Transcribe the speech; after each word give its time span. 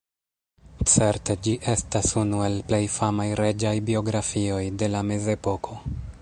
Certe 0.93 1.35
ĝi 1.47 1.53
estas 1.73 2.09
unu 2.21 2.39
el 2.45 2.57
plej 2.71 2.81
famaj 2.95 3.29
reĝaj 3.41 3.75
biografioj 3.91 4.63
de 4.83 4.91
la 4.97 5.05
Mezepoko. 5.13 5.79